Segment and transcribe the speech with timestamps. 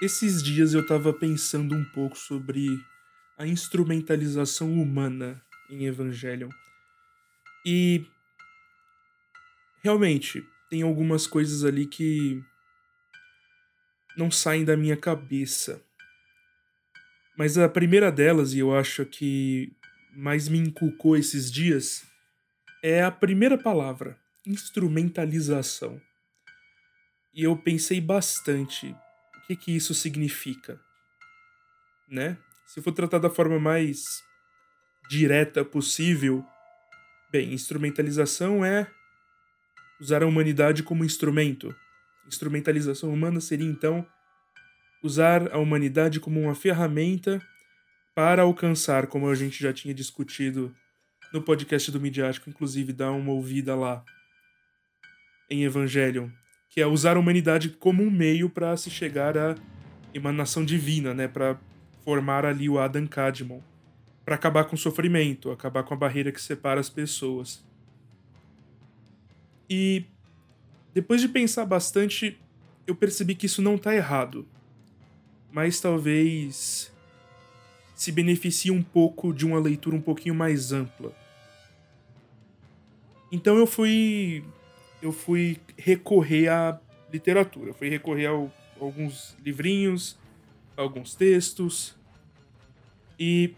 [0.00, 2.66] Esses dias eu tava pensando um pouco sobre
[3.36, 6.48] a instrumentalização humana em Evangelion.
[7.66, 8.06] E
[9.82, 12.42] realmente tem algumas coisas ali que
[14.16, 15.82] não saem da minha cabeça.
[17.36, 19.70] Mas a primeira delas, e eu acho que
[20.16, 22.06] mais me inculcou esses dias,
[22.82, 26.00] é a primeira palavra, instrumentalização.
[27.34, 28.96] E eu pensei bastante
[29.50, 30.80] que, que isso significa,
[32.08, 32.36] né?
[32.66, 34.22] Se for tratar da forma mais
[35.08, 36.44] direta possível,
[37.32, 38.86] bem, instrumentalização é
[40.00, 41.74] usar a humanidade como instrumento.
[42.28, 44.06] Instrumentalização humana seria então
[45.02, 47.40] usar a humanidade como uma ferramenta
[48.14, 50.74] para alcançar, como a gente já tinha discutido
[51.32, 54.04] no podcast do Midiático, inclusive dá uma ouvida lá
[55.48, 56.28] em Evangelion,
[56.70, 59.56] que é usar a humanidade como um meio para se chegar à
[60.14, 61.58] emanação divina, né, para
[62.04, 63.60] formar ali o Adam Kadmon,
[64.24, 67.64] para acabar com o sofrimento, acabar com a barreira que separa as pessoas.
[69.68, 70.04] E
[70.94, 72.38] depois de pensar bastante,
[72.86, 74.46] eu percebi que isso não está errado,
[75.52, 76.92] mas talvez
[77.96, 81.12] se beneficie um pouco de uma leitura um pouquinho mais ampla.
[83.32, 84.44] Então eu fui
[85.02, 86.78] eu fui recorrer à
[87.12, 88.48] literatura, fui recorrer a
[88.80, 90.18] alguns livrinhos,
[90.76, 91.96] alguns textos
[93.18, 93.54] e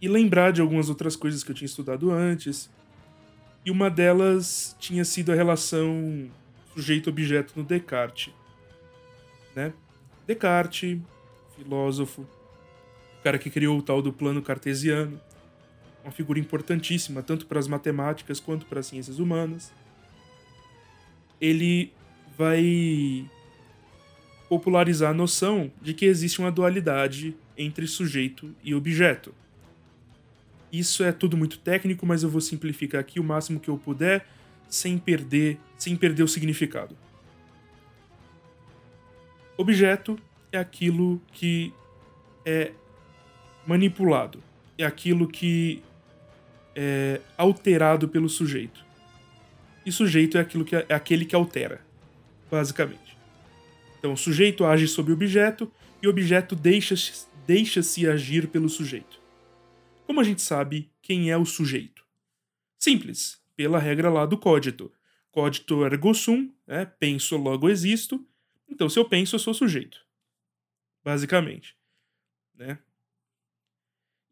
[0.00, 2.68] e lembrar de algumas outras coisas que eu tinha estudado antes.
[3.64, 6.28] E uma delas tinha sido a relação
[6.74, 8.34] sujeito-objeto no Descartes,
[9.54, 9.72] né?
[10.26, 10.98] Descartes,
[11.56, 12.22] filósofo,
[13.20, 15.20] o cara que criou o tal do plano cartesiano,
[16.02, 19.72] uma figura importantíssima tanto para as matemáticas quanto para as ciências humanas
[21.42, 21.92] ele
[22.38, 23.28] vai
[24.48, 29.34] popularizar a noção de que existe uma dualidade entre sujeito e objeto.
[30.72, 34.24] Isso é tudo muito técnico, mas eu vou simplificar aqui o máximo que eu puder,
[34.68, 36.96] sem perder, sem perder o significado.
[39.56, 40.16] Objeto
[40.52, 41.74] é aquilo que
[42.46, 42.70] é
[43.66, 44.42] manipulado,
[44.78, 45.82] é aquilo que
[46.76, 48.91] é alterado pelo sujeito.
[49.84, 51.84] E sujeito é, aquilo que, é aquele que altera,
[52.50, 53.16] basicamente.
[53.98, 55.70] Então, o sujeito age sobre o objeto
[56.02, 59.20] e o objeto deixa-se deixa agir pelo sujeito.
[60.06, 62.04] Como a gente sabe quem é o sujeito?
[62.78, 64.92] Simples, pela regra lá do códito.
[65.30, 66.84] Códito ergo sum, né?
[66.84, 68.24] penso logo existo.
[68.68, 70.04] Então, se eu penso, eu sou sujeito.
[71.04, 71.76] Basicamente.
[72.54, 72.78] Né?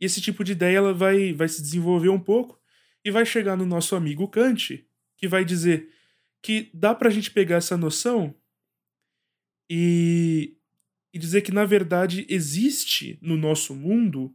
[0.00, 2.60] Esse tipo de ideia ela vai, vai se desenvolver um pouco
[3.04, 4.84] e vai chegar no nosso amigo Kant,
[5.20, 5.92] que vai dizer
[6.42, 8.34] que dá para a gente pegar essa noção
[9.70, 10.56] e,
[11.12, 14.34] e dizer que, na verdade, existe no nosso mundo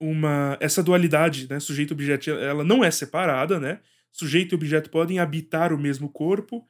[0.00, 1.60] uma essa dualidade, né?
[1.60, 3.82] Sujeito e objeto, ela não é separada, né?
[4.10, 6.66] Sujeito e objeto podem habitar o mesmo corpo,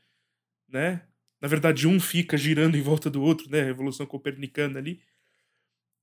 [0.68, 1.06] né?
[1.40, 3.62] Na verdade, um fica girando em volta do outro, né?
[3.62, 5.00] Revolução copernicana ali.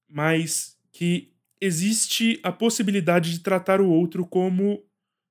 [0.07, 4.87] Mas que existe a possibilidade de tratar o outro como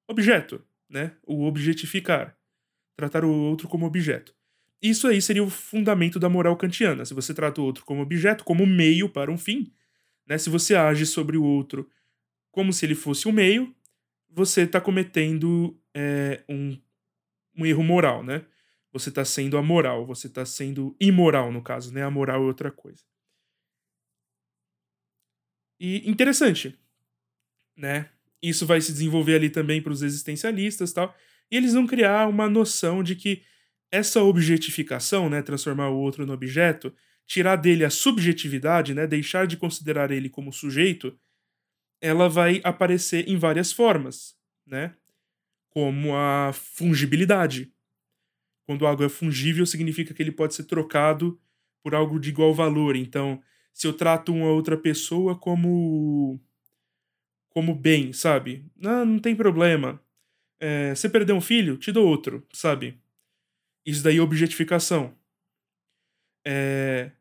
[0.06, 1.16] objeto, né?
[1.26, 2.36] O objetificar,
[2.96, 4.34] tratar o outro como objeto.
[4.82, 7.04] Isso aí seria o fundamento da moral kantiana.
[7.04, 9.72] Se você trata o outro como objeto, como meio para um fim,
[10.26, 10.38] né?
[10.38, 11.88] Se você age sobre o outro
[12.50, 13.74] como se ele fosse um meio,
[14.30, 16.80] você está cometendo é, um,
[17.56, 18.46] um erro moral, né?
[18.92, 22.04] Você está sendo amoral, você está sendo imoral, no caso, né?
[22.04, 23.02] A moral é outra coisa.
[25.80, 26.78] E interessante,
[27.76, 28.10] né?
[28.48, 31.14] Isso vai se desenvolver ali também para os existencialistas tal.
[31.50, 33.42] E eles vão criar uma noção de que
[33.90, 36.92] essa objetificação, né, transformar o outro no objeto,
[37.26, 41.16] tirar dele a subjetividade, né, deixar de considerar ele como sujeito,
[42.00, 44.94] ela vai aparecer em várias formas, né?
[45.70, 47.72] Como a fungibilidade.
[48.66, 51.40] Quando algo é fungível, significa que ele pode ser trocado
[51.82, 52.96] por algo de igual valor.
[52.96, 53.42] Então,
[53.72, 56.40] se eu trato uma outra pessoa como
[57.54, 58.66] como bem, sabe?
[58.84, 60.02] Ah, não tem problema.
[60.60, 61.76] É, você perdeu um filho?
[61.76, 63.00] Te dou outro, sabe?
[63.86, 65.16] Isso daí é objetificação.
[66.44, 67.12] É...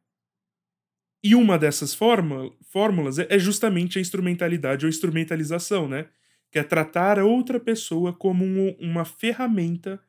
[1.23, 6.09] E uma dessas fórmulas é justamente a instrumentalidade ou instrumentalização, né?
[6.51, 10.03] Que é tratar a outra pessoa como um, uma ferramenta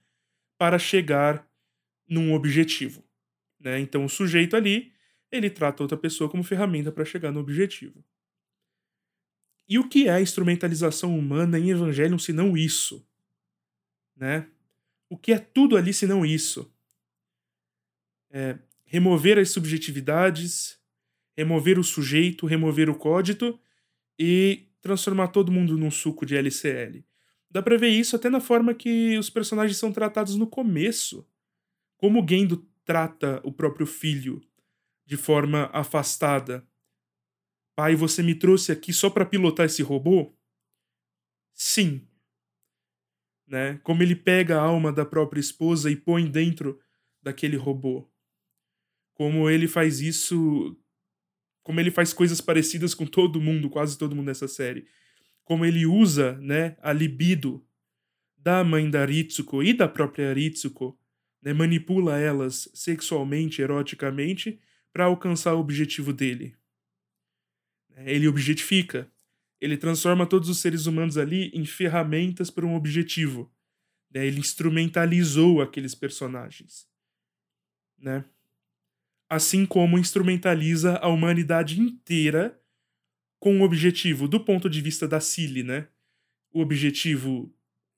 [0.58, 1.46] para chegar
[2.08, 3.04] num objetivo.
[3.60, 3.78] Né?
[3.78, 4.92] Então o sujeito ali,
[5.30, 8.04] ele trata outra pessoa como ferramenta para chegar no objetivo.
[9.68, 13.06] E o que é a instrumentalização humana em Evangelion se não isso?
[14.16, 14.48] Né?
[15.08, 16.72] O que é tudo ali se não isso?
[18.30, 20.78] É, remover as subjetividades,
[21.36, 23.58] remover o sujeito, remover o códito
[24.18, 27.04] e transformar todo mundo num suco de LCL.
[27.50, 31.26] Dá pra ver isso até na forma que os personagens são tratados no começo.
[31.96, 34.42] Como Gendo trata o próprio filho
[35.06, 36.66] de forma afastada.
[37.76, 40.32] Pai, você me trouxe aqui só para pilotar esse robô?
[41.52, 42.06] Sim.
[43.46, 43.78] Né?
[43.82, 46.80] Como ele pega a alma da própria esposa e põe dentro
[47.22, 48.08] daquele robô.
[49.14, 50.76] Como ele faz isso.
[51.62, 54.86] Como ele faz coisas parecidas com todo mundo, quase todo mundo nessa série.
[55.44, 57.66] Como ele usa né, a libido
[58.36, 60.98] da mãe da Ritsuko e da própria Ritsuko,
[61.42, 64.60] né, manipula elas sexualmente, eroticamente,
[64.92, 66.54] para alcançar o objetivo dele.
[67.98, 69.10] Ele objetifica.
[69.60, 73.50] Ele transforma todos os seres humanos ali em ferramentas para um objetivo.
[74.12, 76.86] Ele instrumentalizou aqueles personagens.
[77.98, 78.24] Né?
[79.28, 82.60] Assim como instrumentaliza a humanidade inteira
[83.44, 85.88] com o objetivo, do ponto de vista da Cilly, né?
[86.50, 87.54] O objetivo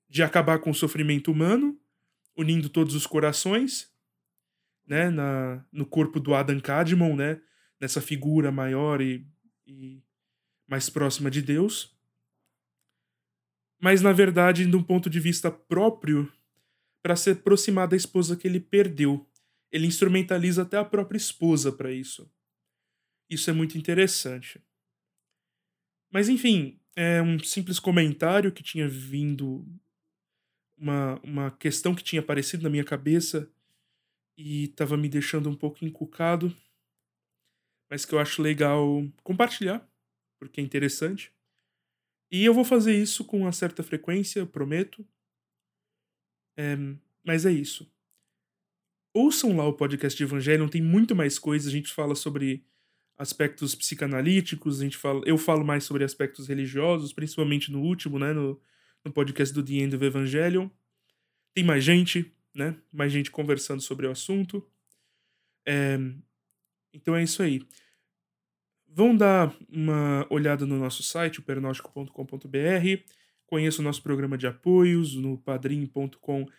[0.09, 1.79] de acabar com o sofrimento humano,
[2.35, 3.89] unindo todos os corações,
[4.85, 5.09] né?
[5.09, 7.39] Na, no corpo do Adam Cadmon, né?
[7.79, 9.25] Nessa figura maior e
[9.67, 10.01] e
[10.67, 11.95] mais próxima de Deus.
[13.79, 16.31] Mas, na verdade, de um ponto de vista próprio,
[17.03, 19.25] para se aproximar da esposa que ele perdeu.
[19.71, 22.29] Ele instrumentaliza até a própria esposa para isso.
[23.29, 24.61] Isso é muito interessante.
[26.09, 29.65] Mas, enfim, é um simples comentário que tinha vindo.
[30.77, 33.49] Uma, uma questão que tinha aparecido na minha cabeça
[34.37, 36.55] e estava me deixando um pouco encucado
[37.89, 39.87] mas que eu acho legal compartilhar,
[40.39, 41.33] porque é interessante.
[42.31, 45.05] E eu vou fazer isso com uma certa frequência, prometo.
[46.57, 46.75] É,
[47.23, 47.89] mas é isso.
[49.13, 51.67] Ouçam lá o podcast de Evangelho, tem muito mais coisas.
[51.67, 52.65] A gente fala sobre
[53.17, 58.31] aspectos psicanalíticos, a gente fala, eu falo mais sobre aspectos religiosos, principalmente no último, né,
[58.31, 58.61] no,
[59.03, 60.69] no podcast do The End of Evangelion.
[61.55, 64.63] Tem mais gente, né, mais gente conversando sobre o assunto.
[65.65, 65.97] É,
[66.93, 67.61] então é isso aí.
[68.87, 73.03] Vão dar uma olhada no nosso site, pernóstico.com.br.
[73.45, 76.51] Conheça o nosso programa de apoios no padrim.com.br